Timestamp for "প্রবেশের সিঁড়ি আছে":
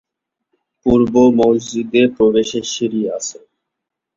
2.15-3.37